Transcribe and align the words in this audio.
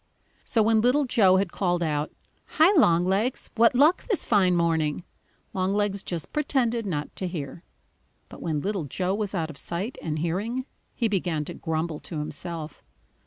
So 0.43 0.63
when 0.63 0.81
Little 0.81 1.05
Joe 1.05 1.37
had 1.37 1.51
called 1.51 1.83
out: 1.83 2.11
"Hi, 2.57 2.71
Longlegs, 2.73 3.51
what 3.53 3.75
luck 3.75 4.07
this 4.07 4.25
fine 4.25 4.55
morning?" 4.55 5.03
Longlegs 5.53 6.01
just 6.01 6.33
pretended 6.33 6.87
not 6.87 7.15
to 7.17 7.27
hear. 7.27 7.63
But 8.27 8.41
when 8.41 8.61
Little 8.61 8.85
Joe 8.85 9.13
was 9.13 9.35
out 9.35 9.51
of 9.51 9.59
sight 9.59 9.99
and 10.01 10.17
hearing, 10.17 10.65
he 10.95 11.07
began 11.07 11.45
to 11.45 11.53
grumble 11.53 11.99
to 11.99 12.17
himself. 12.17 12.81